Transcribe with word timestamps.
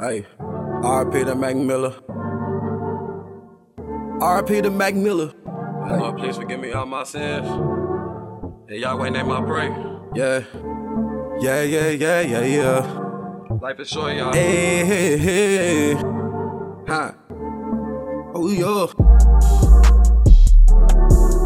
Hey, 0.00 0.24
RIP 0.38 1.26
to 1.26 1.34
Mac 1.34 1.56
Miller. 1.56 1.94
RIP 4.18 4.62
to 4.62 4.70
Mac 4.70 4.94
Miller. 4.94 5.34
Hey. 5.86 5.98
Lord, 5.98 6.16
please 6.16 6.36
forgive 6.36 6.58
me 6.58 6.72
all 6.72 6.86
my 6.86 7.04
sins. 7.04 7.46
And 7.46 8.80
Yahweh 8.80 9.10
name 9.10 9.30
I 9.30 9.42
pray. 9.42 9.68
Yeah. 10.14 10.42
Yeah, 11.38 11.62
yeah, 11.64 11.90
yeah, 11.90 12.20
yeah, 12.22 12.44
yeah. 12.44 13.56
Life 13.60 13.80
is 13.80 13.90
short, 13.90 14.16
y'all. 14.16 14.32
Hey, 14.32 14.86
hey, 14.86 15.18
hey. 15.18 15.94
Huh. 16.88 17.12
Oh, 18.34 18.48
yeah. 18.48 18.86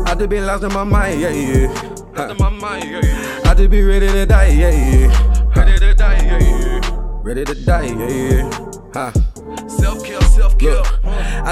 I 0.07 0.15
just 0.15 0.29
been 0.29 0.47
lost 0.47 0.63
in 0.63 0.73
my 0.73 0.85
mind, 0.85 1.21
yeah, 1.21 1.31
yeah. 1.31 1.67
Lost 2.15 2.31
in 2.31 2.37
my 2.39 2.51
mind, 2.51 2.85
yeah, 2.89 3.01
yeah. 3.03 3.51
I 3.51 3.55
just 3.55 3.69
be 3.69 3.83
ready 3.83 4.07
to 4.07 4.27
die, 4.27 4.47
yeah, 4.47 4.71
yeah. 4.71 5.44
Ready 7.25 7.43
to 7.47 7.55
die, 7.55 7.87
yeah, 7.87 8.09
yeah. 8.09 8.51
Huh. 8.93 9.11
Self 9.67 10.05
kill, 10.05 10.21
self 10.21 10.59
kill. 10.59 10.85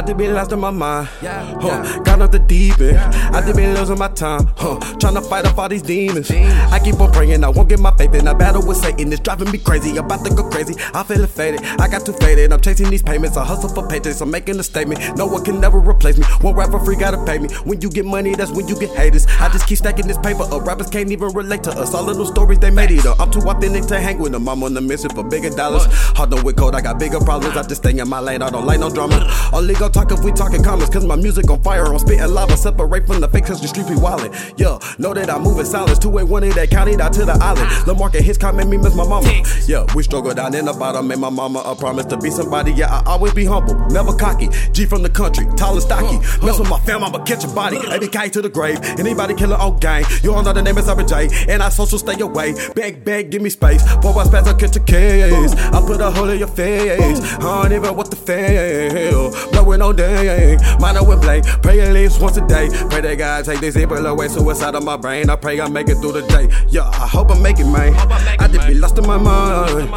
I 0.02 0.04
just 0.04 0.18
been 0.18 0.34
lost 0.34 0.50
in 0.50 0.58
my 0.58 0.72
mind. 0.72 1.08
Yeah, 1.22 1.44
huh. 1.60 2.02
Got 2.02 2.22
off 2.22 2.32
the 2.32 2.40
deep 2.40 2.80
end. 2.80 2.98
I 2.98 3.40
just 3.40 3.54
been 3.54 3.72
losing 3.72 4.00
my 4.00 4.08
time. 4.08 4.50
Huh. 4.56 4.80
Trying 4.98 5.14
to 5.14 5.20
fight 5.20 5.46
off 5.46 5.56
all 5.56 5.68
these 5.68 5.82
demons. 5.82 6.28
I 6.28 6.80
keep 6.82 6.98
on 6.98 7.12
praying, 7.12 7.44
I 7.44 7.48
won't 7.48 7.68
get 7.68 7.78
my 7.78 7.92
faith 7.92 8.12
in. 8.16 8.26
I 8.26 8.32
battle 8.32 8.66
with 8.66 8.78
Satan, 8.78 9.12
it's 9.12 9.20
driving 9.20 9.52
me 9.52 9.58
crazy. 9.58 9.96
About 9.98 10.24
to 10.24 10.34
go 10.34 10.42
crazy. 10.50 10.74
I 10.92 11.04
feel 11.04 11.24
faded. 11.28 11.62
I 11.78 11.86
got 11.86 12.04
too 12.04 12.14
faded. 12.14 12.52
I'm 12.52 12.60
chasing 12.60 12.90
these 12.90 13.00
payments. 13.00 13.36
I 13.36 13.44
hustle 13.44 13.68
for 13.68 13.86
paychecks. 13.86 14.20
I'm 14.20 14.32
making 14.32 14.58
a 14.58 14.64
statement. 14.64 15.16
No 15.16 15.26
one 15.26 15.44
can 15.44 15.60
never 15.60 15.78
replace 15.78 16.18
me. 16.18 16.24
One 16.40 16.56
rapper 16.56 16.80
free 16.80 16.96
gotta 16.96 17.24
pay 17.24 17.38
me. 17.38 17.46
When 17.62 17.80
you 17.80 17.88
get 17.88 18.04
money, 18.04 18.34
that's 18.34 18.50
when 18.50 18.66
you 18.66 18.76
get 18.80 18.90
haters. 18.96 19.28
I 19.38 19.50
just 19.50 19.68
keep 19.68 19.78
stacking 19.78 20.08
this 20.08 20.18
paper 20.18 20.42
up. 20.42 20.66
Rappers 20.66 20.90
can't 20.90 21.12
even 21.12 21.28
relate 21.32 21.62
to 21.62 21.70
us. 21.70 21.94
All 21.94 22.02
little 22.02 22.26
stories 22.26 22.58
they 22.58 22.72
made 22.72 22.90
it 22.90 23.06
up. 23.06 23.20
I'm 23.20 23.30
too 23.30 23.38
authentic 23.38 23.86
to 23.86 24.00
hang 24.00 24.18
with 24.18 24.32
them. 24.32 24.48
I'm 24.48 24.64
on 24.64 24.74
the 24.74 24.80
mission 24.80 25.10
for 25.10 25.22
bigger 25.22 25.50
dollars. 25.50 25.84
Hard 26.16 26.34
on 26.34 26.42
with 26.42 26.56
code, 26.56 26.74
I 26.74 26.80
got 26.80 26.98
bigger 26.98 27.20
problems. 27.20 27.56
I 27.56 27.62
just 27.62 27.82
stay 27.82 27.96
in 27.96 28.08
my 28.08 28.18
lane. 28.18 28.42
I 28.42 28.50
don't 28.50 28.66
like 28.66 28.80
no 28.80 28.90
drama. 28.90 29.30
Only 29.52 29.74
go 29.74 29.91
talk 29.92 30.10
if 30.10 30.24
we 30.24 30.32
talking 30.32 30.62
comments, 30.62 30.92
cause 30.92 31.06
my 31.06 31.16
music 31.16 31.50
on 31.50 31.62
fire. 31.62 31.84
I'm 31.86 31.98
spitting 31.98 32.26
lava, 32.28 32.56
separate 32.56 33.06
from 33.06 33.20
the 33.20 33.28
fake, 33.28 33.46
cause 33.46 33.60
the 33.60 33.68
street 33.68 33.86
be 33.86 33.94
wildin'. 33.94 34.32
Yeah, 34.58 34.78
know 34.98 35.14
that 35.14 35.30
I 35.30 35.38
move 35.38 35.58
in 35.58 35.66
silence. 35.66 35.98
281 35.98 36.44
in 36.44 36.50
that 36.50 36.70
county, 36.70 36.96
down 36.96 37.12
to 37.12 37.24
the 37.24 37.32
island. 37.32 37.86
The 37.86 37.94
market 37.94 38.22
hits 38.22 38.38
comment 38.38 38.70
me 38.70 38.76
miss 38.76 38.94
my 38.94 39.06
mama. 39.06 39.28
Yeah, 39.66 39.86
we 39.94 40.02
struggle 40.02 40.34
down 40.34 40.54
in 40.54 40.64
the 40.64 40.72
bottom. 40.72 41.06
Made 41.08 41.18
my 41.18 41.30
mama 41.30 41.60
a 41.60 41.76
promise 41.76 42.06
to 42.06 42.16
be 42.16 42.30
somebody. 42.30 42.72
Yeah, 42.72 42.92
I 42.92 43.02
always 43.06 43.34
be 43.34 43.44
humble, 43.44 43.74
never 43.90 44.14
cocky. 44.16 44.48
G 44.72 44.86
from 44.86 45.02
the 45.02 45.10
country, 45.10 45.46
tall 45.56 45.74
and 45.74 45.82
stocky. 45.82 46.18
Mess 46.44 46.58
with 46.58 46.70
my 46.70 46.80
fam, 46.80 47.04
I'ma 47.04 47.22
catch 47.24 47.44
a 47.44 47.48
body. 47.48 47.76
ABK 47.76 48.32
to 48.32 48.42
the 48.42 48.48
grave. 48.48 48.78
Anybody 48.98 49.34
killing 49.34 49.60
on 49.60 49.78
gang. 49.78 50.04
You 50.22 50.34
all 50.34 50.42
know 50.42 50.52
the 50.52 50.62
name 50.62 50.78
is 50.78 50.86
J. 51.10 51.28
And 51.48 51.62
I 51.62 51.68
social 51.68 51.98
stay 51.98 52.18
away. 52.20 52.54
Beg, 52.74 53.04
beg, 53.04 53.30
give 53.30 53.42
me 53.42 53.50
space. 53.50 53.82
Four 54.00 54.18
I 54.18 54.24
spaz, 54.24 54.46
I 54.46 54.54
catch 54.54 54.76
a 54.76 54.80
case. 54.80 55.54
I 55.54 55.80
put 55.86 56.00
a 56.00 56.10
hole 56.10 56.28
in 56.28 56.38
your 56.38 56.48
face. 56.48 57.20
I 57.20 57.62
don't 57.62 57.72
even 57.72 57.96
what 57.96 58.10
the 58.10 58.16
fail. 58.16 59.30
Blowing 59.72 59.88
on 59.88 59.96
day. 59.96 60.58
Mine 60.78 61.06
with 61.06 61.22
blade. 61.22 61.44
Pray 61.62 61.80
at 61.80 61.94
least 61.94 62.20
once 62.20 62.36
a 62.36 62.46
day. 62.46 62.68
Pray 62.90 63.00
that 63.00 63.16
God 63.16 63.44
take 63.46 63.60
this 63.60 63.74
evil 63.74 64.04
away. 64.04 64.28
Suicide 64.28 64.74
of 64.74 64.84
my 64.84 64.98
brain. 64.98 65.30
I 65.30 65.36
pray 65.36 65.58
I 65.62 65.68
make 65.68 65.88
it 65.88 65.94
through 65.96 66.12
the 66.12 66.22
day. 66.26 66.48
Yeah, 66.68 66.88
I 66.88 67.06
hope 67.06 67.30
I 67.30 67.38
make 67.40 67.58
it, 67.58 67.64
man. 67.64 67.94
I 68.38 68.48
just 68.48 68.68
be 68.68 68.74
lost 68.74 68.98
in 68.98 69.06
my 69.06 69.16
mind. 69.16 69.90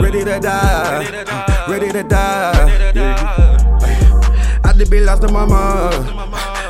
Ready 0.00 0.24
to 0.24 0.40
die. 0.40 1.68
Ready 1.68 1.92
to 1.92 2.02
die. 2.02 2.92
Yeah. 2.94 4.60
I 4.64 4.72
just 4.72 4.90
be 4.90 5.00
lost 5.00 5.22
in 5.22 5.34
my 5.34 5.44
mind. 5.44 6.06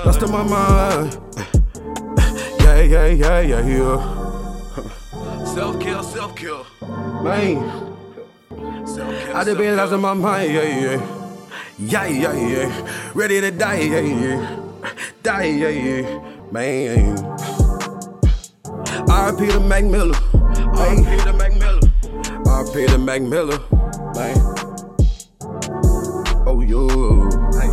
Lost 0.05 0.23
in 0.23 0.33
my 0.33 0.43
mind. 0.43 1.21
Yeah, 2.59 2.83
yeah, 2.83 3.07
yeah, 3.07 3.41
yeah, 3.41 3.67
yeah. 3.67 5.45
Self 5.45 5.79
kill, 5.79 6.03
self 6.03 6.35
kill. 6.35 6.67
Man. 7.23 7.97
I 9.33 9.45
just 9.45 9.57
been 9.57 9.77
lost 9.77 9.93
in 9.93 10.01
my 10.01 10.15
mind, 10.15 10.53
yeah, 10.53 10.63
yeah. 10.63 11.20
Yeah, 11.83 12.07
yeah, 12.09 12.35
yeah. 12.35 13.11
Ready 13.15 13.41
to 13.41 13.51
die, 13.51 13.81
yeah, 13.81 14.01
yeah. 14.01 14.57
Die, 15.23 15.45
yeah, 15.45 15.69
yeah. 15.69 16.21
Man. 16.53 17.17
RIP 19.09 19.49
to 19.49 19.61
Mac 19.61 19.85
Miller. 19.85 20.19
RIP 20.77 21.25
to 21.25 21.33
Mac 21.33 21.55
Miller. 21.55 21.81
RIP 22.45 22.89
to 22.91 22.99
Mac 22.99 23.23
Miller. 23.23 23.59
Man. 24.15 24.37
Oh, 26.47 26.61
yo. 26.61 26.87
Hey. 27.57 27.71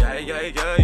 Yeah, 0.00 0.18
yeah, 0.20 0.76
yeah. 0.78 0.83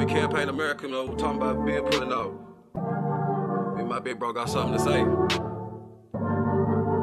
Homie 0.00 0.08
campaign 0.08 0.48
America, 0.48 0.86
you 0.86 0.92
know, 0.92 1.08
talking 1.14 1.42
about 1.42 1.66
being 1.66 1.84
pulling 1.84 2.10
out. 2.10 2.32
Me 3.74 3.80
and 3.80 3.88
my 3.88 3.98
big 3.98 4.18
bro 4.18 4.32
got 4.32 4.48
something 4.48 4.72
to 4.72 4.82
say. 4.82 5.04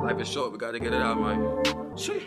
Life 0.03 0.19
is 0.19 0.27
short, 0.27 0.51
we 0.51 0.57
gotta 0.57 0.79
get 0.79 0.93
it 0.93 1.01
out, 1.01 1.19
man. 1.21 1.95
Shit. 1.95 2.23